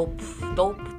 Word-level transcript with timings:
topo. 0.00 0.39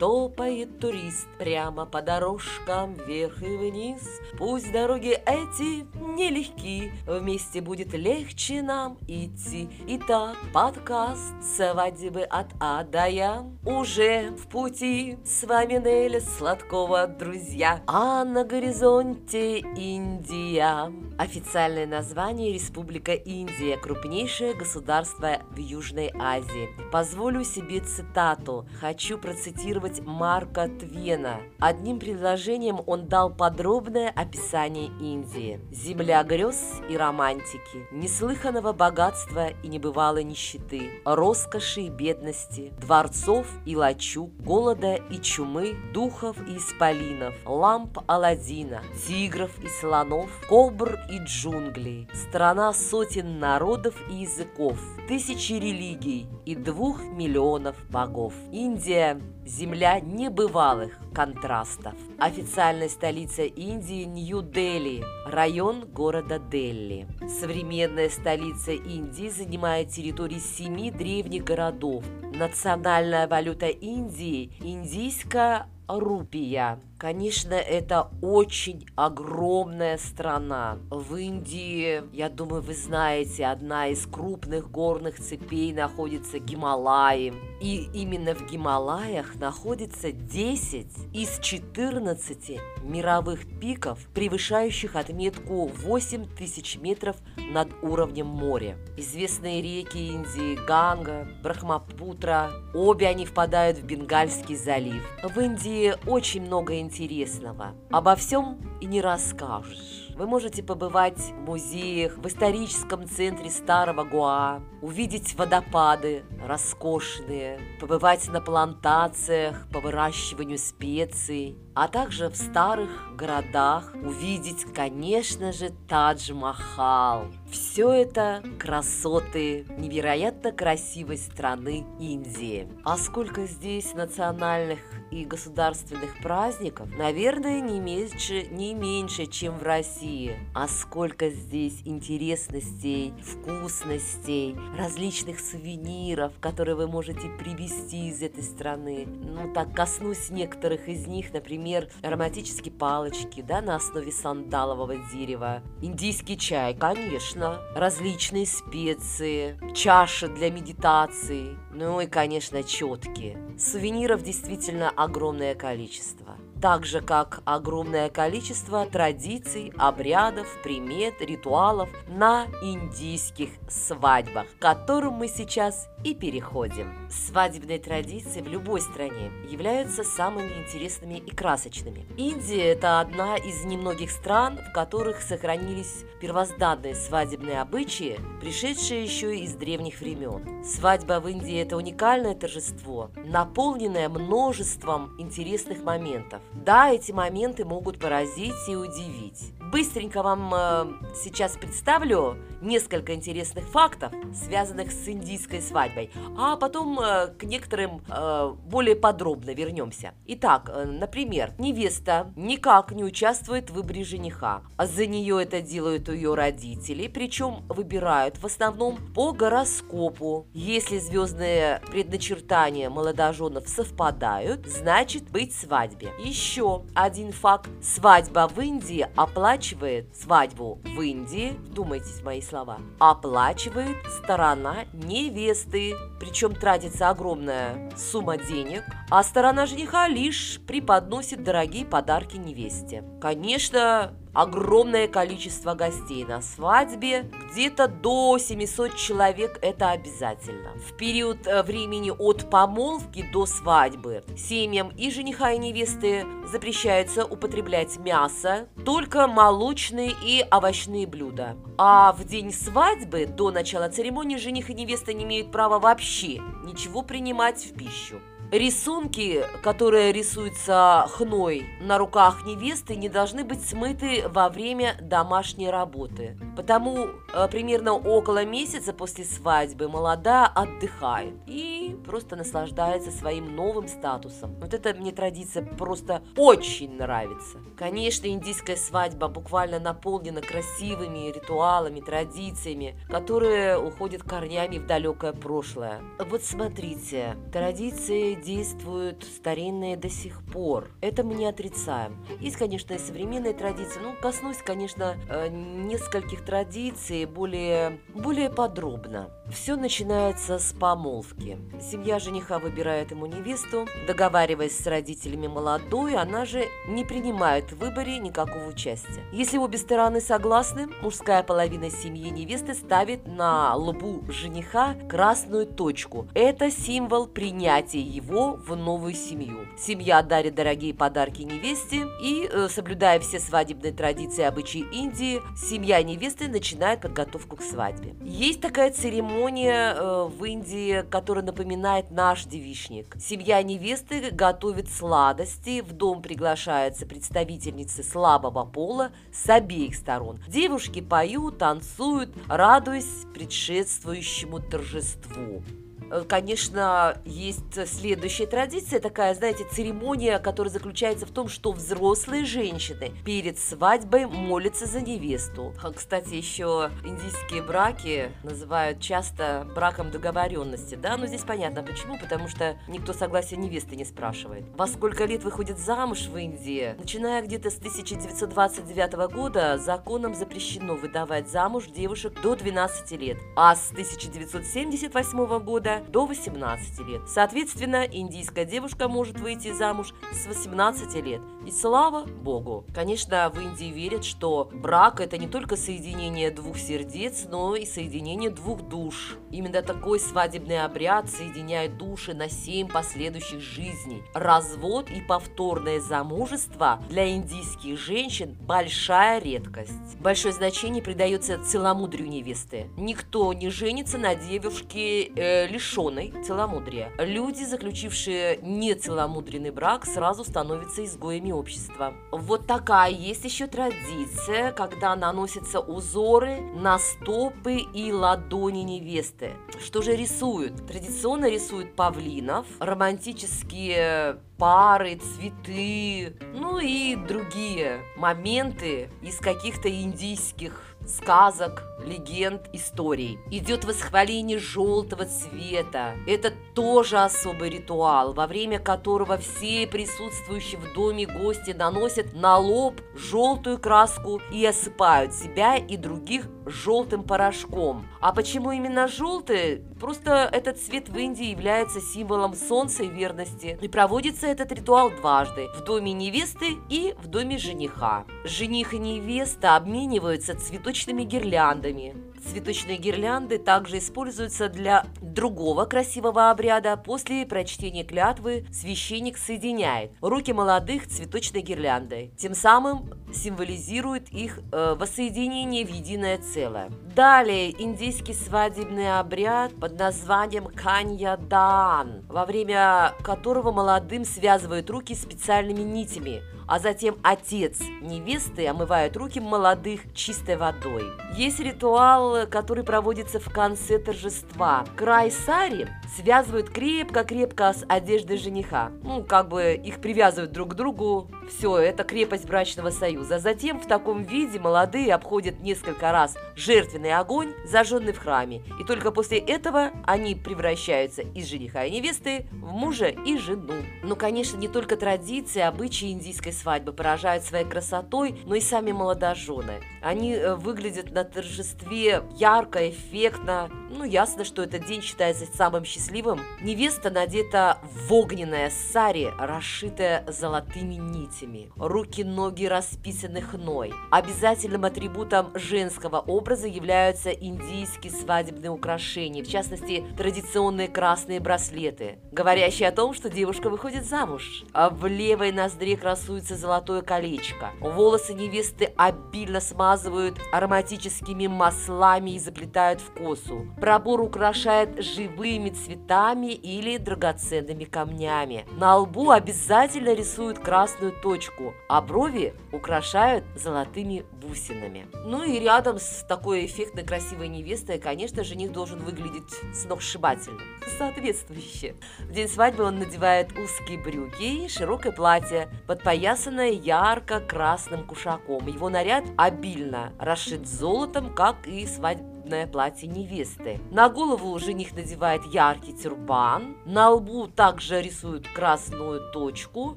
Топает 0.02 0.80
турист 0.80 1.28
Прямо 1.38 1.86
по 1.86 2.02
дорожкам 2.02 2.96
вверх 2.96 3.44
и 3.44 3.56
вниз. 3.56 4.02
Пусть 4.36 4.72
дороги 4.72 5.12
эти 5.12 5.86
нелегки, 5.96 6.92
Вместе 7.06 7.62
будет 7.62 7.94
легче 7.94 8.64
нам 8.64 8.98
идти. 9.08 9.70
Итак, 9.88 10.36
подкаст 10.52 11.36
свадьбы 11.56 12.22
от 12.24 12.48
А 12.60 12.84
до 12.84 13.08
Я 13.08 13.46
Уже 13.64 14.32
в 14.32 14.48
пути 14.48 15.20
с 15.24 15.44
вами 15.44 15.74
Неля 15.74 16.20
Сладкова, 16.20 17.06
друзья. 17.06 17.84
А 17.86 18.26
на 18.26 18.44
горизонте 18.44 19.60
Индия. 19.60 20.92
Официальное 21.20 21.86
название 21.86 22.54
Республика 22.54 23.14
Индия, 23.14 23.78
крупнейшее 23.78 24.56
государство 24.56 25.38
в 25.52 25.58
Южной 25.58 26.12
Азии. 26.18 26.70
Позволю 26.92 27.44
себе 27.44 27.82
цитату. 27.82 28.66
Хочу 28.80 29.20
процитировать 29.20 29.91
Марка 30.00 30.68
Твена. 30.68 31.42
Одним 31.60 32.00
предложением 32.00 32.80
он 32.88 33.08
дал 33.08 33.30
подробное 33.30 34.10
описание 34.10 34.88
Индии. 35.02 35.60
Земля 35.72 36.24
грез 36.24 36.82
и 36.90 36.96
романтики, 36.96 37.88
неслыханного 37.92 38.74
богатства 38.74 39.50
и 39.64 39.68
небывалой 39.68 40.24
нищеты, 40.24 41.02
роскоши 41.04 41.82
и 41.82 41.90
бедности, 41.90 42.74
дворцов 42.80 43.48
и 43.66 43.76
лачуг, 43.76 44.32
голода 44.38 44.96
и 44.96 45.20
чумы, 45.22 45.76
духов 45.94 46.38
и 46.48 46.58
исполинов, 46.58 47.36
ламп 47.46 48.00
Аладдина, 48.08 48.84
тигров 49.08 49.52
и 49.64 49.68
слонов, 49.68 50.30
кобр 50.48 51.00
и 51.10 51.18
джунглей, 51.20 52.08
страна 52.14 52.72
сотен 52.74 53.40
народов 53.40 53.96
и 54.10 54.22
языков, 54.22 54.78
тысячи 55.08 55.54
религий 55.54 56.28
и 56.46 56.56
двух 56.56 57.04
миллионов 57.04 57.76
богов. 57.90 58.34
Индия– 58.52 59.20
земля 59.46 59.81
небывалых 59.82 61.00
контрастов. 61.14 61.94
Официальная 62.20 62.88
столица 62.88 63.42
Индии– 63.42 64.04
Нью-Дели, 64.06 65.04
район 65.26 65.86
города 65.88 66.38
Дели. 66.38 67.08
Современная 67.40 68.10
столица 68.10 68.72
Индии 68.72 69.30
занимает 69.30 69.90
территорию 69.90 70.40
семи 70.40 70.92
древних 70.92 71.44
городов. 71.44 72.06
Национальная 72.34 73.28
валюта 73.28 73.68
Индии– 73.68 74.52
индийская 74.62 75.68
рупия. 75.88 76.80
Конечно, 77.02 77.56
это 77.56 78.12
очень 78.22 78.86
огромная 78.96 79.98
страна. 79.98 80.78
В 80.92 81.16
Индии, 81.16 82.04
я 82.16 82.30
думаю, 82.30 82.62
вы 82.62 82.76
знаете, 82.76 83.48
одна 83.48 83.88
из 83.88 84.06
крупных 84.06 84.70
горных 84.70 85.20
цепей 85.20 85.74
находится 85.74 86.38
Гималаи. 86.38 87.34
И 87.60 87.90
именно 87.96 88.36
в 88.36 88.48
Гималаях 88.48 89.34
находится 89.34 90.12
10 90.12 90.86
из 91.12 91.40
14 91.40 92.60
мировых 92.84 93.48
пиков, 93.60 93.98
превышающих 94.14 94.96
отметку 94.96 95.72
8 95.84 96.28
тысяч 96.38 96.78
метров 96.78 97.16
над 97.36 97.70
уровнем 97.82 98.28
моря. 98.28 98.78
Известные 98.96 99.64
реки 99.64 99.98
Индии 99.98 100.56
Ганга, 100.68 101.28
Брахмапутра, 101.42 102.52
обе 102.76 103.08
они 103.08 103.26
впадают 103.26 103.80
в 103.80 103.86
Бенгальский 103.86 104.56
залив. 104.56 105.04
В 105.24 105.40
Индии 105.40 105.96
очень 106.06 106.44
много 106.44 106.80
интересного. 106.92 107.74
Обо 107.90 108.16
всем 108.16 108.60
и 108.82 108.86
не 108.86 109.02
расскажешь. 109.02 110.10
Вы 110.16 110.28
можете 110.28 110.62
побывать 110.62 111.20
в 111.20 111.40
музеях, 111.42 112.18
в 112.18 112.28
историческом 112.28 113.08
центре 113.08 113.50
Старого 113.50 114.04
Гуа, 114.04 114.62
увидеть 114.82 115.36
водопады 115.36 116.24
роскошные, 116.46 117.60
побывать 117.80 118.28
на 118.28 118.42
плантациях 118.42 119.68
по 119.72 119.80
выращиванию 119.80 120.58
специй, 120.58 121.58
а 121.74 121.88
также 121.88 122.30
в 122.30 122.36
старых 122.36 123.16
городах 123.16 123.94
увидеть, 123.96 124.66
конечно 124.74 125.52
же, 125.52 125.72
Тадж-Махал. 125.88 127.28
Все 127.50 127.92
это 127.92 128.44
красоты 128.60 129.66
невероятно 129.78 130.52
красивой 130.52 131.18
страны 131.18 131.86
Индии. 132.00 132.68
А 132.84 132.98
сколько 132.98 133.46
здесь 133.46 133.94
национальных 133.94 134.80
и 135.12 135.26
государственных 135.26 136.20
праздников, 136.22 136.90
наверное, 136.98 137.60
не 137.60 137.80
меньше, 137.80 138.48
не 138.50 138.74
меньше, 138.74 139.26
чем 139.26 139.58
в 139.58 139.64
России. 139.64 140.38
А 140.54 140.68
сколько 140.68 141.30
здесь 141.30 141.82
интересностей, 141.86 143.14
вкусностей, 143.22 144.56
различных 144.78 145.40
сувениров, 145.40 146.34
которые 146.40 146.76
вы 146.76 146.88
можете 146.88 147.30
привезти 147.38 148.10
из 148.10 148.22
этой 148.22 148.44
страны. 148.44 149.06
Ну, 149.06 149.54
так 149.54 149.74
коснусь 149.74 150.30
некоторых 150.30 150.88
из 150.88 151.08
них, 151.08 151.34
например, 151.34 151.61
ароматические 152.02 152.74
палочки, 152.74 153.42
да, 153.42 153.62
на 153.62 153.76
основе 153.76 154.12
сандалового 154.12 154.96
дерева, 155.12 155.62
индийский 155.82 156.38
чай, 156.38 156.76
конечно, 156.76 157.60
различные 157.76 158.46
специи, 158.46 159.60
чаши 159.74 160.28
для 160.28 160.50
медитации, 160.50 161.58
ну 161.74 162.00
и, 162.02 162.08
конечно, 162.08 162.64
четкие. 162.64 163.38
Сувениров 163.58 164.24
действительно 164.24 164.90
огромное 164.90 165.56
количество. 165.56 166.38
Так 166.62 166.86
же 166.86 167.02
как 167.02 167.42
огромное 167.46 168.10
количество 168.10 168.86
традиций, 168.86 169.74
обрядов, 169.80 170.48
примет, 170.62 171.20
ритуалов 171.20 171.90
на 172.08 172.46
индийских 172.62 173.50
свадьбах, 173.68 174.46
к 174.46 174.62
которым 174.62 175.16
мы 175.16 175.28
сейчас 175.28 175.90
и 176.04 176.14
переходим. 176.14 176.94
Свадебные 177.10 177.80
традиции 177.80 178.42
в 178.42 178.48
любой 178.48 178.82
стране 178.82 179.32
являются 179.50 180.04
самыми 180.04 180.52
интересными 180.60 181.16
и 181.16 181.32
красочными. 181.32 182.06
Индия– 182.18 182.66
это 182.72 183.00
одна 183.00 183.38
из 183.38 183.64
немногих 183.66 184.12
стран, 184.12 184.58
в 184.58 184.74
которых 184.74 185.22
сохранились 185.22 186.06
первозданные 186.20 186.96
свадебные 186.96 187.62
обычаи, 187.62 188.20
пришедшие 188.40 189.04
еще 189.04 189.38
из 189.38 189.54
древних 189.56 190.00
времен. 190.00 190.64
Свадьба 190.64 191.20
в 191.20 191.28
Индии– 191.28 191.58
это 191.62 191.78
уникальное 191.78 192.36
торжество, 192.36 193.10
наполненное 193.26 194.10
множеством 194.10 195.16
интересных 195.20 195.84
моментов. 195.84 196.42
Да, 196.54 196.92
эти 196.92 197.12
моменты 197.12 197.66
могут 197.66 198.00
поразить 198.00 198.54
и 198.68 198.76
удивить. 198.76 199.52
Быстренько 199.72 200.22
вам 200.22 200.54
э, 200.54 200.86
сейчас 201.16 201.58
представлю 201.58 202.38
несколько 202.62 203.14
интересных 203.14 203.68
фактов, 203.68 204.12
связанных 204.34 204.92
с 204.92 205.08
индийской 205.08 205.62
свадьбой, 205.62 206.12
а 206.38 206.56
потом 206.58 207.00
э, 207.00 207.28
к 207.28 207.44
некоторым 207.44 208.02
э, 208.08 208.54
более 208.66 208.96
подробно 208.96 209.52
вернемся. 209.52 210.14
Итак, 210.28 210.70
э, 210.74 210.86
например, 210.86 211.54
невеста 211.58 212.32
никак 212.36 212.92
не 212.92 213.04
участвует 213.04 213.70
в 213.70 213.74
выборе 213.74 214.04
жениха, 214.04 214.62
а 214.78 214.86
за 214.86 215.06
нее 215.06 215.42
это 215.42 215.62
делают 215.62 216.10
ее 216.10 216.36
родители, 216.36 217.08
причем 217.08 217.64
выбирают 217.68 218.38
в 218.38 218.46
основном 218.46 218.98
по 219.14 219.32
гороскопу. 219.32 220.48
Если 220.54 221.00
звездные 221.00 221.82
предначертания 221.90 222.90
молодоженов 222.90 223.68
совпадают, 223.68 224.66
значит 224.68 225.30
быть 225.30 225.56
свадьбе. 225.56 226.12
Еще 226.20 226.84
один 226.94 227.32
факт. 227.32 227.70
Свадьба 227.82 228.50
в 228.54 228.60
Индии 228.60 229.08
оплачивает 229.16 230.16
свадьбу 230.16 230.80
в 230.84 231.02
Индии, 231.02 231.56
вдумайтесь 231.60 232.22
мои 232.22 232.42
слова, 232.52 232.80
оплачивает 233.00 233.98
сторона 234.10 234.86
невесты. 234.92 235.96
Причем 236.20 236.54
тратится 236.54 237.10
огромная 237.10 237.92
сумма 237.96 238.38
денег, 238.38 238.84
а 239.10 239.24
сторона 239.24 239.66
жениха 239.66 240.08
лишь 240.10 240.60
преподносит 240.68 241.44
дорогие 241.44 241.86
подарки 241.86 242.36
невесте. 242.36 243.04
Конечно, 243.22 244.14
огромное 244.34 245.08
количество 245.08 245.74
гостей 245.74 246.26
на 246.26 246.42
свадьбе, 246.42 247.30
где-то 247.52 247.88
до 247.88 248.38
700 248.38 248.96
человек 248.96 249.60
это 249.62 249.92
обязательно. 249.92 250.72
В 250.88 250.96
период 250.96 251.48
э, 251.48 251.64
времени 251.64 252.12
от 252.12 252.50
помолвки 252.50 253.26
до 253.32 253.46
свадьбы 253.46 254.24
семьям 254.38 254.90
и 254.98 255.12
жениха 255.12 255.52
и 255.52 255.58
невесты 255.58 256.26
запрещается 256.46 257.26
употреблять 257.26 257.98
мясо, 257.98 258.68
только 258.86 259.28
молочные 259.28 260.14
и 260.24 260.46
овощные 260.52 261.08
блюда. 261.08 261.56
А 261.78 262.14
в 262.14 262.24
день 262.26 262.54
свадьбы 262.54 263.26
до 263.26 263.52
начала 263.52 263.90
церемонии 263.90 264.38
жених 264.38 264.70
и 264.70 264.74
невеста 264.74 265.14
не 265.14 265.24
имеют 265.24 265.52
права 265.52 265.80
вообще 265.80 266.42
ничего 266.64 267.02
принимать 267.02 267.64
в 267.66 267.74
пищу. 267.76 268.22
Рисунки, 268.52 269.46
которые 269.64 270.12
рисуются 270.12 271.06
хной 271.12 271.66
на 271.80 271.98
руках 271.98 272.46
невесты, 272.46 272.98
не 272.98 273.08
должны 273.08 273.46
быть 273.46 273.66
смыты 273.66 274.28
во 274.28 274.50
время 274.50 274.98
домашней 275.02 275.70
работы. 275.70 276.38
Потому 276.58 277.08
э, 277.34 277.48
примерно 277.50 277.94
около 277.94 278.44
месяца 278.44 278.92
после 278.92 279.24
свадьбы 279.24 279.88
молодая 279.88 280.48
отдыхает 280.48 281.34
и 281.48 281.98
просто 282.06 282.36
наслаждается 282.36 283.10
своим 283.10 283.56
новым 283.56 283.88
статусом. 283.88 284.56
Вот 284.60 284.74
эта 284.74 284.94
мне 284.94 285.14
традиция 285.14 285.64
просто 285.64 286.22
очень 286.36 286.98
нравится. 286.98 287.58
Конечно, 287.78 288.28
индийская 288.28 288.76
свадьба 288.76 289.30
буквально 289.30 289.80
наполнена 289.80 290.42
красивыми 290.42 291.32
ритуалами, 291.32 292.02
традициями, 292.02 293.00
которые 293.08 293.80
уходят 293.80 294.24
корнями 294.24 294.78
в 294.78 294.88
далекое 294.88 295.32
прошлое. 295.32 296.02
Вот 296.20 296.44
смотрите, 296.44 297.38
Традиции 297.54 298.41
действуют 298.42 299.24
старинные 299.24 299.96
до 299.96 300.10
сих 300.10 300.44
пор. 300.46 300.92
Это 301.02 301.24
мы 301.24 301.36
не 301.36 301.46
отрицаем. 301.46 302.26
Есть, 302.40 302.58
конечно, 302.58 302.94
и 302.94 303.00
современные 303.00 303.54
традиции. 303.54 304.00
Ну, 304.02 304.14
коснусь, 304.22 304.58
конечно, 304.58 305.16
э, 305.30 305.50
нескольких 305.50 306.44
традиций 306.44 307.26
более, 307.26 308.00
более 308.14 308.50
подробно. 308.50 309.30
Все 309.52 309.76
начинается 309.76 310.60
с 310.60 310.74
помолвки. 310.74 311.58
Семья 311.82 312.20
жениха 312.20 312.60
выбирает 312.60 313.12
ему 313.12 313.26
невесту, 313.26 313.88
договариваясь 314.08 314.78
с 314.78 314.88
родителями 314.88 315.48
молодой, 315.48 316.16
она 316.16 316.46
же 316.46 316.66
не 316.88 317.04
принимает 317.04 317.72
в 317.72 317.78
выборе 317.78 318.18
никакого 318.20 318.70
участия. 318.70 319.24
Если 319.34 319.58
обе 319.58 319.78
стороны 319.78 320.22
согласны, 320.22 320.88
мужская 321.02 321.44
половина 321.44 321.90
семьи 321.90 322.30
невесты 322.30 322.74
ставит 322.74 323.28
на 323.28 323.76
лбу 323.76 324.24
жениха 324.30 324.96
красную 325.10 325.66
точку. 325.66 326.28
Это 326.34 326.72
символ 326.72 327.28
принятия 327.28 328.02
его 328.02 328.31
в 328.32 328.76
новую 328.76 329.14
семью. 329.14 329.68
Семья 329.78 330.22
дарит 330.22 330.56
дорогие 330.56 330.94
подарки 330.94 331.42
невесте 331.42 332.08
и, 332.22 332.50
э, 332.50 332.70
соблюдая 332.70 333.20
все 333.20 333.40
свадебные 333.40 333.92
традиции 333.92 334.42
и 334.42 334.46
обычаи 334.46 334.86
Индии, 334.92 335.42
семья 335.58 336.02
невесты 336.02 336.48
начинает 336.48 337.02
подготовку 337.02 337.58
к 337.58 337.62
свадьбе. 337.62 338.16
Есть 338.24 338.62
такая 338.62 338.92
церемония 338.92 339.94
э, 339.94 340.30
в 340.30 340.44
Индии, 340.46 341.04
которая 341.10 341.44
напоминает 341.44 342.12
наш 342.12 342.46
девичник. 342.46 343.16
Семья 343.20 343.62
невесты 343.62 344.32
готовит 344.32 344.90
сладости, 344.90 345.82
в 345.82 345.92
дом 345.92 346.22
приглашаются 346.22 347.06
представительницы 347.06 348.02
слабого 348.02 348.66
пола 348.66 349.12
с 349.34 349.50
обеих 349.50 349.96
сторон. 349.96 350.40
Девушки 350.48 351.02
поют, 351.02 351.58
танцуют, 351.58 352.34
радуясь 352.48 353.26
предшествующему 353.34 354.60
торжеству. 354.60 355.64
Э, 356.12 356.26
конечно, 356.28 357.18
есть 357.26 357.88
следующая 357.88 358.46
традиция, 358.46 359.00
такая, 359.00 359.34
знаете, 359.34 359.66
церемония, 359.72 360.40
которая 360.40 360.72
заключается 360.72 361.26
в 361.26 361.32
том, 361.32 361.48
что 361.48 361.72
взрослые 361.72 362.44
женщины 362.44 363.14
перед 363.24 363.58
свадьбой 363.58 364.26
молятся 364.26 364.86
за 364.86 365.00
невесту. 365.00 365.74
А, 365.82 365.92
кстати, 365.92 366.34
еще 366.34 366.92
индийские 367.06 367.64
браки 367.64 368.32
называют 368.44 369.00
часто 369.00 369.66
браком 369.74 370.12
договоренности, 370.12 370.96
да, 370.96 371.16
но 371.16 371.28
здесь 371.28 371.44
понятно 371.44 371.82
почему, 371.82 372.20
потому 372.20 372.50
что 372.50 372.78
никто 372.90 373.14
согласия 373.14 373.56
невесты 373.56 373.96
не 373.96 374.04
спрашивает. 374.04 374.66
Во 374.76 374.88
сколько 374.88 375.24
лет 375.24 375.44
выходит 375.44 375.80
замуж 375.80 376.28
в 376.28 376.38
Индии? 376.38 376.96
Начиная 376.98 377.42
где-то 377.42 377.70
с 377.70 377.78
1929 377.78 379.14
года 379.32 379.78
законом 379.78 380.36
запрещено 380.36 380.96
выдавать 380.96 381.50
замуж 381.50 381.86
девушек 381.86 382.34
до 382.42 382.56
12 382.56 383.12
лет, 383.14 383.38
а 383.56 383.76
с 383.76 383.92
1978 383.92 385.60
года 385.60 386.01
до 386.10 386.26
18 386.26 387.00
лет. 387.08 387.22
Соответственно, 387.28 388.06
индийская 388.10 388.66
девушка 388.66 389.08
может 389.08 389.40
выйти 389.40 389.74
замуж 389.74 390.14
с 390.32 390.48
18 390.48 391.16
лет. 391.24 391.42
И 391.66 391.70
слава 391.70 392.26
богу! 392.26 392.86
Конечно, 392.92 393.52
в 393.54 393.60
Индии 393.60 393.92
верят, 393.92 394.26
что 394.26 394.68
брак– 394.74 395.20
это 395.22 395.38
не 395.38 395.48
только 395.48 395.78
соединение 395.78 396.50
двух 396.50 396.80
сердец, 396.80 397.46
но 397.48 397.76
и 397.76 397.86
соединение 397.86 398.50
двух 398.50 398.82
душ. 398.82 399.38
Именно 399.52 399.84
такой 399.84 400.20
свадебный 400.20 400.84
обряд 400.84 401.30
соединяет 401.30 401.98
души 401.98 402.34
на 402.34 402.50
семь 402.50 402.88
последующих 402.88 403.62
жизней. 403.62 404.24
Развод 404.34 405.12
и 405.12 405.22
повторное 405.22 406.00
замужество 406.00 407.00
для 407.10 407.30
индийских 407.30 408.00
женщин– 408.00 408.58
большая 408.62 409.40
редкость. 409.40 410.18
Большое 410.20 410.56
значение 410.56 411.04
придается 411.04 411.64
целомудрию 411.64 412.28
невесты. 412.28 412.90
Никто 412.98 413.54
не 413.54 413.70
женится 413.70 414.18
на 414.18 414.34
девушке 414.34 415.26
э, 415.26 415.68
лишенной 415.68 416.34
целомудрия. 416.44 417.12
Люди, 417.20 417.64
заключившие 417.66 418.58
нецеломудренный 418.64 419.72
брак, 419.72 420.06
сразу 420.06 420.44
становятся 420.44 421.06
изгоями 421.06 421.51
общества. 421.54 422.14
Вот 422.32 422.68
такая 422.68 423.12
есть 423.12 423.44
еще 423.46 423.68
традиция, 423.68 424.72
когда 424.72 425.16
наносятся 425.16 425.80
узоры 425.80 426.62
на 426.76 427.00
стопы 427.00 427.78
и 427.94 428.12
ладони 428.12 428.82
невесты. 428.82 429.54
Что 429.84 430.02
же 430.02 430.16
рисуют? 430.16 430.88
Традиционно 430.88 431.50
рисуют 431.50 431.96
павлинов, 431.96 432.66
романтические 432.80 434.38
пары, 434.58 435.16
цветы, 435.16 436.36
ну 436.54 436.78
и 436.78 437.16
другие 437.16 438.02
моменты 438.16 439.10
из 439.22 439.38
каких-то 439.40 439.90
индийских 439.90 440.91
сказок, 441.06 441.84
легенд, 442.06 442.62
историй. 442.74 443.40
Идет 443.50 443.86
восхваление 443.86 444.58
желтого 444.58 445.26
цвета. 445.26 446.16
Это 446.28 446.54
тоже 446.74 447.20
особый 447.20 447.70
ритуал, 447.70 448.34
во 448.34 448.48
время 448.48 448.80
которого 448.80 449.38
все 449.38 449.88
присутствующие 449.88 450.80
в 450.80 450.94
доме 450.94 451.26
гости 451.26 451.72
наносят 451.72 452.34
на 452.34 452.58
лоб 452.58 453.02
желтую 453.16 453.80
краску 453.80 454.42
и 454.52 454.66
осыпают 454.66 455.34
себя 455.34 455.76
и 455.78 455.98
других 455.98 456.48
желтым 456.66 457.24
порошком. 457.24 458.08
А 458.20 458.34
почему 458.34 458.72
именно 458.72 459.08
желтый? 459.08 459.84
Просто 460.02 460.50
этот 460.52 460.82
цвет 460.82 461.10
в 461.10 461.16
Индии 461.16 461.46
является 461.46 462.02
символом 462.02 462.56
солнца 462.56 463.04
и 463.04 463.08
верности. 463.08 463.78
И 463.80 463.88
проводится 463.88 464.48
этот 464.48 464.72
ритуал 464.72 465.12
дважды– 465.12 465.68
в 465.78 465.84
доме 465.84 466.12
невесты 466.12 466.78
и 466.90 467.14
в 467.22 467.28
доме 467.28 467.60
жениха. 467.60 468.26
Жених 468.44 468.96
и 468.96 468.98
невеста 468.98 469.76
обмениваются 469.76 470.56
цветочными 470.60 471.22
гирляндами. 471.22 472.31
Цветочные 472.50 472.98
гирлянды 472.98 473.58
также 473.58 474.00
используются 474.00 474.68
для 474.68 475.06
другого 475.22 475.86
красивого 475.86 476.50
обряда. 476.50 476.98
После 476.98 477.46
прочтения 477.46 478.04
клятвы 478.04 478.66
священник 478.72 479.38
соединяет 479.38 480.12
руки 480.22 480.52
молодых 480.52 481.08
цветочной 481.08 481.62
гирляндой. 481.62 482.32
Тем 482.38 482.54
самым 482.56 483.10
символизирует 483.34 484.30
их 484.30 484.60
э, 484.72 484.96
воссоединение 484.98 485.86
в 485.86 485.90
единое 485.90 486.38
целое. 486.40 486.90
Далее 487.16 487.72
индийский 487.82 488.34
свадебный 488.34 489.20
обряд 489.20 489.74
под 489.80 489.98
названием 489.98 490.66
каньядан, 490.66 492.26
во 492.28 492.46
время 492.46 493.14
которого 493.24 493.72
молодым 493.72 494.26
связывают 494.26 494.90
руки 494.90 495.16
специальными 495.16 495.82
нитями– 495.82 496.42
а 496.72 496.80
затем 496.80 497.18
отец 497.22 497.82
невесты 498.02 498.66
омывает 498.66 499.18
руки 499.18 499.42
молодых 499.42 500.14
чистой 500.14 500.56
водой. 500.56 501.04
Есть 501.36 501.60
ритуал, 501.60 502.48
который 502.48 502.86
проводится 502.86 503.42
в 503.42 503.52
конце 503.52 504.00
торжества. 504.00 504.86
Край 504.96 505.32
сари 505.32 505.90
связывают 506.16 506.70
крепко-крепко 506.70 507.74
с 507.74 507.84
одеждой 507.90 508.38
жениха. 508.38 508.90
Ну, 509.04 509.22
как 509.22 509.50
бы 509.50 509.74
их 509.74 510.00
привязывают 510.00 510.54
друг 510.54 510.70
к 510.70 510.74
другу. 510.76 511.30
Все, 511.50 511.78
это 511.78 512.06
крепость 512.06 512.48
брачного 512.48 512.90
союза. 512.90 513.40
Затем 513.40 513.78
в 513.78 513.86
таком 513.86 514.24
виде 514.24 514.58
молодые 514.58 515.14
обходят 515.14 515.60
несколько 515.60 516.14
раз 516.14 516.38
жертвенный 516.56 517.14
огонь, 517.14 517.54
зажженный 517.66 518.14
в 518.14 518.20
храме. 518.20 518.62
И 518.80 518.86
только 518.86 519.12
после 519.12 519.40
этого 519.40 519.92
они 520.06 520.36
превращаются 520.36 521.22
из 521.22 521.48
жениха 521.48 521.84
и 521.84 521.92
невесты 521.92 522.46
в 522.52 522.72
мужа 522.72 523.08
и 523.08 523.38
жену. 523.38 523.74
Но, 524.04 524.16
конечно, 524.16 524.56
не 524.56 524.70
только 524.70 524.96
традиции, 524.96 525.62
обычаи 525.62 526.12
индийской 526.12 526.54
свадьбы 526.62 526.94
поражают 526.94 527.44
своей 527.44 527.66
красотой, 527.66 528.40
но 528.46 528.56
и 528.56 528.62
сами 528.62 528.92
молодожены. 528.92 529.82
Они 530.02 530.34
э, 530.34 530.56
выглядят 530.56 531.12
на 531.12 531.24
торжестве 531.24 532.24
ярко, 532.36 532.90
эффектно. 532.90 533.70
Ну, 533.90 534.04
ясно, 534.04 534.46
что 534.46 534.64
этот 534.64 534.86
день 534.86 535.02
считается 535.02 535.46
самым 535.46 535.86
счастливым. 535.86 536.40
Невеста 536.62 537.10
надета 537.10 537.78
в 537.84 538.14
огненное 538.14 538.70
сари, 538.70 539.32
расшитое 539.38 540.24
золотыми 540.28 540.96
нитями. 540.96 541.70
Руки, 541.76 542.24
ноги 542.24 542.66
расписаны 542.66 543.42
хной. 543.42 543.94
Обязательным 544.10 544.86
атрибутом 544.86 545.52
женского 545.56 546.20
образа 546.20 546.68
являются 546.68 547.30
индийские 547.30 548.12
свадебные 548.12 548.72
украшения, 548.72 549.44
в 549.44 549.48
частности, 549.48 550.04
традиционные 550.18 550.88
красные 550.88 551.40
браслеты, 551.40 552.20
говорящие 552.32 552.90
о 552.90 552.92
том, 552.92 553.14
что 553.14 553.30
девушка 553.30 553.70
выходит 553.70 554.06
замуж. 554.06 554.64
А 554.74 554.90
в 554.90 555.06
левой 555.06 555.52
ноздре 555.52 555.98
красуется 555.98 556.41
красуется 556.42 556.56
золотое 556.56 557.02
колечко. 557.02 557.72
Волосы 557.80 558.34
невесты 558.34 558.94
обильно 558.98 559.62
смазывают 559.62 560.40
ароматическими 560.52 561.48
маслами 561.48 562.32
и 562.32 562.40
заплетают 562.40 563.02
в 563.02 563.12
косу. 563.14 563.68
Пробор 563.80 564.22
украшает 564.22 565.04
живыми 565.04 565.70
цветами 565.70 566.54
или 566.54 566.98
драгоценными 566.98 567.86
камнями. 567.86 568.66
На 568.78 568.98
лбу 568.98 569.32
обязательно 569.32 570.14
рисуют 570.14 570.60
красную 570.60 571.14
точку, 571.22 571.74
а 571.90 572.02
брови 572.02 572.54
украшают 572.72 573.44
золотыми 573.56 574.26
бусинами. 574.42 575.08
Ну 575.26 575.44
и 575.44 575.60
рядом 575.60 576.00
с 576.00 576.26
такой 576.28 576.66
эффектной 576.66 577.04
красивой 577.04 577.48
невестой, 577.48 578.00
конечно, 578.00 578.44
жених 578.44 578.72
должен 578.72 579.00
выглядеть 579.00 579.52
сногсшибательно, 579.74 580.62
соответствующе. 580.98 581.96
В 582.20 582.32
день 582.32 582.48
свадьбы 582.48 582.84
он 582.84 583.00
надевает 583.00 583.50
узкие 583.52 584.00
брюки 584.00 584.66
и 584.66 584.68
широкое 584.68 585.12
платье, 585.12 585.70
подпоясанное 585.88 586.31
ярко-красным 586.70 588.06
кушаком. 588.06 588.68
Его 588.68 588.90
наряд 588.90 589.26
обильно 589.38 590.14
расшит 590.20 590.68
золотом, 590.68 591.34
как 591.34 591.68
и 591.68 591.86
свадьба 591.86 592.41
свадебное 592.52 592.68
платье 592.68 593.08
невесты. 593.08 593.80
На 593.92 594.10
голову 594.10 594.58
жених 594.60 594.94
надевает 594.94 595.44
яркий 595.46 595.94
тюрбан, 595.94 596.76
на 596.86 597.10
лбу 597.12 597.48
также 597.48 598.02
рисует 598.02 598.48
красную 598.48 599.32
точку, 599.32 599.96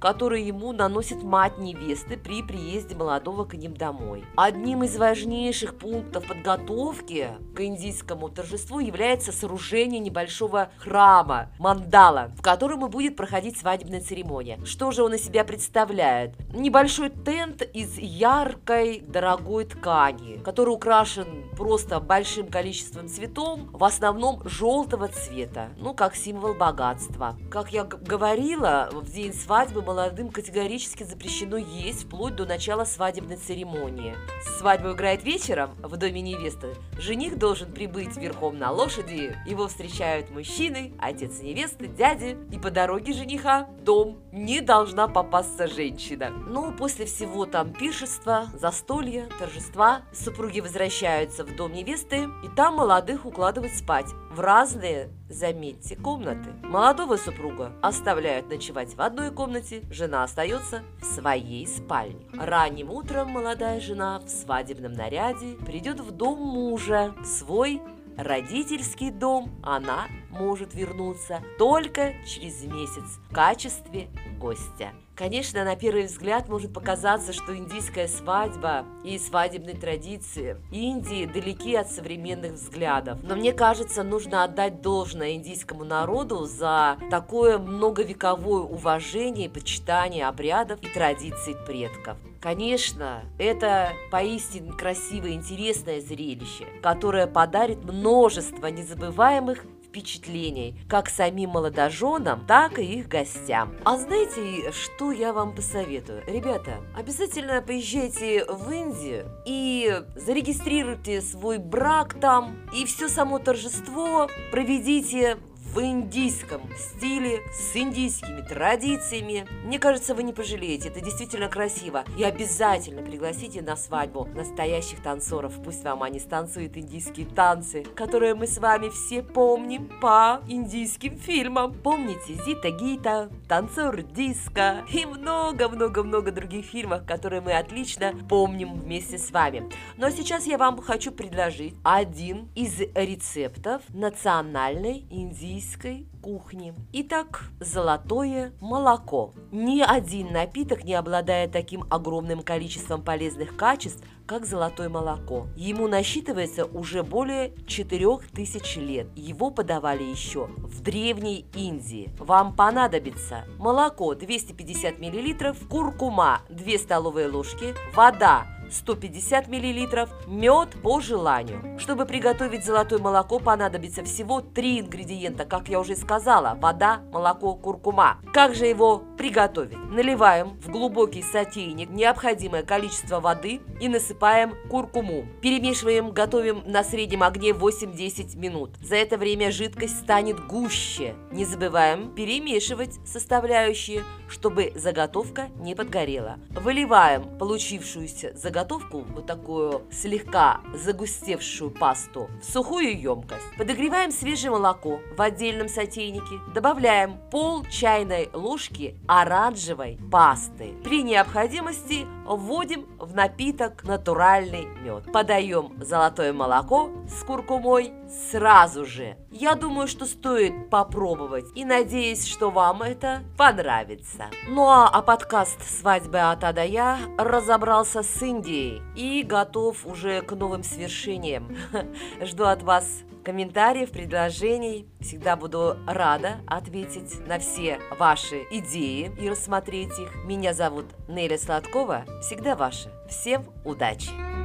которую 0.00 0.44
ему 0.44 0.72
наносит 0.72 1.22
мать 1.22 1.58
невесты 1.58 2.16
при 2.16 2.42
приезде 2.42 2.96
молодого 2.96 3.44
к 3.44 3.54
ним 3.54 3.74
домой. 3.74 4.24
Одним 4.36 4.82
из 4.82 4.96
важнейших 4.96 5.78
пунктов 5.78 6.26
подготовки 6.26 7.28
к 7.54 7.60
индийскому 7.60 8.28
торжеству 8.28 8.80
является 8.80 9.32
сооружение 9.32 10.00
небольшого 10.00 10.70
храма, 10.78 11.50
мандала, 11.58 12.32
в 12.36 12.42
котором 12.42 12.84
и 12.86 12.88
будет 12.88 13.16
проходить 13.16 13.58
свадебная 13.58 14.00
церемония. 14.00 14.58
Что 14.64 14.90
же 14.90 15.02
он 15.02 15.14
из 15.14 15.24
себя 15.24 15.44
представляет? 15.44 16.34
Небольшой 16.52 17.10
тент 17.10 17.62
из 17.62 17.96
яркой, 17.98 19.02
дорогой 19.06 19.66
ткани, 19.66 20.38
который 20.42 20.70
украшен 20.70 21.44
просто 21.56 22.00
большим 22.00 22.39
количеством 22.48 23.08
цветов, 23.08 23.60
в 23.72 23.84
основном 23.84 24.40
желтого 24.48 25.08
цвета, 25.08 25.70
ну, 25.76 25.94
как 25.94 26.14
символ 26.14 26.54
богатства. 26.54 27.36
Как 27.50 27.72
я 27.72 27.84
говорила, 27.84 28.88
в 28.92 29.10
день 29.10 29.32
свадьбы 29.32 29.82
молодым 29.82 30.30
категорически 30.30 31.02
запрещено 31.02 31.56
есть 31.56 32.04
вплоть 32.04 32.36
до 32.36 32.46
начала 32.46 32.84
свадебной 32.84 33.36
церемонии. 33.36 34.14
Свадьба 34.60 34.92
играет 34.92 35.24
вечером 35.24 35.70
в 35.82 35.96
доме 35.96 36.20
невесты. 36.20 36.74
Жених 36.98 37.38
должен 37.38 37.72
прибыть 37.72 38.18
верхом 38.18 38.58
на 38.58 38.70
лошади. 38.70 39.34
Его 39.46 39.68
встречают 39.68 40.28
мужчины, 40.28 40.92
отец 40.98 41.40
невесты, 41.40 41.86
дяди. 41.86 42.36
И 42.52 42.58
по 42.58 42.70
дороге 42.70 43.14
жениха 43.14 43.70
дом 43.80 44.18
не 44.32 44.60
должна 44.60 45.08
попасться 45.08 45.66
женщина. 45.66 46.28
Ну, 46.28 46.72
после 46.72 47.06
всего 47.06 47.46
там 47.46 47.72
пиршества, 47.72 48.50
застолья, 48.52 49.30
торжества, 49.38 50.02
супруги 50.12 50.60
возвращаются 50.60 51.42
в 51.42 51.56
дом 51.56 51.72
невесты, 51.72 52.28
и 52.44 52.54
там 52.54 52.74
молодых 52.74 53.24
укладывают 53.24 53.74
спать 53.74 54.08
в 54.30 54.40
разные, 54.40 55.08
заметьте, 55.30 55.96
комнаты. 55.96 56.50
Молодого 56.62 57.16
супруга 57.16 57.72
оставляют 57.80 58.50
ночевать 58.50 58.94
в 58.94 59.00
одной 59.00 59.30
комнате, 59.30 59.82
жена 59.90 60.24
остается 60.24 60.82
в 61.00 61.04
своей 61.04 61.66
спальне. 61.66 62.26
Ранним 62.32 62.90
утром 62.90 63.30
молодая 63.30 63.80
жена 63.80 64.18
в 64.18 64.28
свадебном 64.28 64.92
наряде 64.92 65.56
придет 65.64 66.00
в 66.00 66.10
дом 66.10 66.38
мужа, 66.38 67.14
свой 67.24 67.80
родительский 68.16 69.10
дом 69.10 69.50
она 69.62 70.08
может 70.30 70.74
вернуться 70.74 71.42
только 71.58 72.14
через 72.26 72.62
месяц 72.64 73.18
в 73.28 73.34
качестве 73.34 74.08
гостя. 74.38 74.92
Конечно, 75.20 75.64
на 75.64 75.76
первый 75.76 76.04
взгляд 76.04 76.48
может 76.48 76.72
показаться, 76.72 77.34
что 77.34 77.54
индийская 77.54 78.08
свадьба 78.08 78.86
и 79.04 79.18
свадебные 79.18 79.76
традиции 79.76 80.56
Индии 80.72 81.26
далеки 81.26 81.74
от 81.74 81.90
современных 81.90 82.52
взглядов. 82.52 83.18
Но 83.22 83.36
мне 83.36 83.52
кажется, 83.52 84.02
нужно 84.02 84.44
отдать 84.44 84.80
должное 84.80 85.32
индийскому 85.34 85.84
народу 85.84 86.46
за 86.46 86.96
такое 87.10 87.58
многовековое 87.58 88.62
уважение 88.62 89.48
и 89.48 89.50
почитание 89.50 90.26
обрядов 90.26 90.80
и 90.82 90.88
традиций 90.88 91.54
предков. 91.66 92.16
Конечно, 92.40 93.20
это 93.38 93.92
поистине 94.10 94.72
красивое 94.72 95.32
и 95.32 95.34
интересное 95.34 96.00
зрелище, 96.00 96.64
которое 96.82 97.26
подарит 97.26 97.84
множество 97.84 98.68
незабываемых 98.68 99.66
впечатлений 99.90 100.76
как 100.88 101.10
самим 101.10 101.50
молодоженам, 101.50 102.46
так 102.46 102.78
и 102.78 102.84
их 102.84 103.08
гостям. 103.08 103.74
А 103.84 103.98
знаете, 103.98 104.70
что 104.70 105.10
я 105.10 105.32
вам 105.32 105.54
посоветую? 105.54 106.22
Ребята, 106.26 106.76
обязательно 106.96 107.60
поезжайте 107.60 108.44
в 108.44 108.70
Индию 108.70 109.26
и 109.44 110.02
зарегистрируйте 110.14 111.20
свой 111.20 111.58
брак 111.58 112.14
там, 112.14 112.56
и 112.72 112.84
все 112.84 113.08
само 113.08 113.38
торжество 113.40 114.28
проведите 114.52 115.38
в 115.72 115.80
индийском 115.80 116.62
стиле, 116.76 117.42
с 117.52 117.76
индийскими 117.76 118.40
традициями. 118.40 119.46
Мне 119.64 119.78
кажется, 119.78 120.14
вы 120.14 120.24
не 120.24 120.32
пожалеете, 120.32 120.88
это 120.88 121.00
действительно 121.00 121.48
красиво. 121.48 122.04
И 122.18 122.24
обязательно 122.24 123.02
пригласите 123.02 123.62
на 123.62 123.76
свадьбу 123.76 124.28
настоящих 124.34 125.00
танцоров, 125.00 125.54
пусть 125.62 125.84
вам 125.84 126.02
они 126.02 126.18
станцуют 126.18 126.76
индийские 126.76 127.26
танцы, 127.26 127.84
которые 127.94 128.34
мы 128.34 128.48
с 128.48 128.58
вами 128.58 128.88
все 128.88 129.22
помним 129.22 129.88
по 130.00 130.40
индийским 130.48 131.16
фильмам. 131.16 131.72
Помните 131.72 132.34
Зита 132.44 132.70
Гита, 132.70 133.30
Танцор 133.48 134.02
Диско 134.02 134.84
и 134.92 135.06
много-много-много 135.06 136.32
других 136.32 136.66
фильмов, 136.66 137.06
которые 137.06 137.42
мы 137.42 137.52
отлично 137.52 138.12
помним 138.28 138.74
вместе 138.74 139.18
с 139.18 139.30
вами. 139.30 139.70
Но 139.96 140.10
сейчас 140.10 140.46
я 140.46 140.58
вам 140.58 140.80
хочу 140.82 141.12
предложить 141.12 141.76
один 141.84 142.48
из 142.56 142.80
рецептов 142.94 143.82
национальной 143.90 145.06
индийской 145.10 145.59
индийской 145.60 146.06
кухни. 146.22 146.74
Итак, 146.92 147.44
золотое 147.60 148.52
молоко. 148.60 149.34
Ни 149.52 149.82
один 149.82 150.32
напиток 150.32 150.84
не 150.84 150.94
обладает 150.94 151.52
таким 151.52 151.84
огромным 151.90 152.42
количеством 152.42 153.02
полезных 153.02 153.56
качеств, 153.56 154.02
как 154.26 154.46
золотое 154.46 154.88
молоко. 154.88 155.48
Ему 155.56 155.86
насчитывается 155.86 156.64
уже 156.64 157.02
более 157.02 157.52
4000 157.66 158.78
лет. 158.78 159.08
Его 159.16 159.50
подавали 159.50 160.04
еще 160.04 160.46
в 160.46 160.80
Древней 160.80 161.46
Индии. 161.54 162.10
Вам 162.18 162.54
понадобится 162.56 163.44
молоко 163.58 164.14
250 164.14 164.98
мл, 164.98 165.54
куркума 165.68 166.40
2 166.48 166.78
столовые 166.78 167.28
ложки, 167.28 167.74
вода 167.94 168.46
150 168.70 169.48
мл, 169.48 170.08
мед 170.26 170.68
по 170.82 171.00
желанию. 171.00 171.78
Чтобы 171.78 172.06
приготовить 172.06 172.64
золотое 172.64 172.98
молоко, 172.98 173.38
понадобится 173.38 174.04
всего 174.04 174.40
три 174.40 174.80
ингредиента, 174.80 175.44
как 175.44 175.68
я 175.68 175.80
уже 175.80 175.96
сказала, 175.96 176.56
вода, 176.60 177.02
молоко, 177.12 177.54
куркума. 177.54 178.18
Как 178.32 178.54
же 178.54 178.66
его 178.66 179.02
приготовить? 179.18 179.76
Наливаем 179.90 180.58
в 180.60 180.70
глубокий 180.70 181.22
сотейник 181.22 181.90
необходимое 181.90 182.62
количество 182.62 183.20
воды 183.20 183.60
и 183.80 183.88
насыпаем 183.88 184.54
куркуму. 184.70 185.26
Перемешиваем, 185.42 186.12
готовим 186.12 186.62
на 186.64 186.84
среднем 186.84 187.22
огне 187.22 187.50
8-10 187.50 188.38
минут. 188.38 188.70
За 188.80 188.96
это 188.96 189.18
время 189.18 189.50
жидкость 189.50 189.98
станет 189.98 190.46
гуще. 190.46 191.14
Не 191.32 191.44
забываем 191.44 192.14
перемешивать 192.14 192.98
составляющие, 193.04 194.04
чтобы 194.28 194.72
заготовка 194.76 195.48
не 195.56 195.74
подгорела. 195.74 196.38
Выливаем 196.50 197.38
получившуюся 197.38 198.32
заготовку 198.34 198.59
заготовку, 198.60 199.06
вот 199.14 199.26
такую 199.26 199.82
слегка 199.90 200.60
загустевшую 200.74 201.70
пасту, 201.70 202.28
в 202.40 202.44
сухую 202.44 203.00
емкость. 203.00 203.56
Подогреваем 203.56 204.10
свежее 204.10 204.50
молоко 204.50 205.00
в 205.16 205.22
отдельном 205.22 205.68
сотейнике. 205.68 206.40
Добавляем 206.54 207.16
пол 207.30 207.64
чайной 207.64 208.28
ложки 208.32 208.96
оранжевой 209.06 209.98
пасты. 210.10 210.74
При 210.84 211.02
необходимости 211.02 212.06
вводим 212.36 212.86
в 212.98 213.14
напиток 213.14 213.84
натуральный 213.84 214.66
мед. 214.82 215.12
Подаем 215.12 215.72
золотое 215.82 216.32
молоко 216.32 216.90
с 217.08 217.22
куркумой 217.24 217.92
сразу 218.30 218.84
же. 218.84 219.16
Я 219.30 219.54
думаю, 219.54 219.88
что 219.88 220.06
стоит 220.06 220.70
попробовать 220.70 221.46
и 221.54 221.64
надеюсь, 221.64 222.26
что 222.26 222.50
вам 222.50 222.82
это 222.82 223.22
понравится. 223.36 224.26
Ну 224.48 224.68
а, 224.68 224.88
а 224.88 225.02
подкаст 225.02 225.60
«Свадьбы 225.62 226.18
от 226.18 226.44
А 226.44 226.52
до 226.52 226.64
Я» 226.64 226.98
разобрался 227.18 228.02
с 228.02 228.22
Индией 228.22 228.82
и 228.96 229.22
готов 229.22 229.86
уже 229.86 230.22
к 230.22 230.32
новым 230.32 230.62
свершениям. 230.62 231.56
Жду 232.20 232.44
от 232.44 232.62
вас 232.62 232.86
комментариев, 233.24 233.90
предложений. 233.90 234.86
Всегда 235.00 235.36
буду 235.36 235.76
рада 235.86 236.40
ответить 236.46 237.26
на 237.26 237.38
все 237.38 237.78
ваши 237.98 238.42
идеи 238.50 239.12
и 239.20 239.28
рассмотреть 239.28 239.98
их. 239.98 240.14
Меня 240.24 240.54
зовут 240.54 240.86
Неля 241.08 241.38
Сладкова. 241.38 242.04
Всегда 242.22 242.56
ваша. 242.56 242.90
Всем 243.08 243.44
удачи! 243.64 244.39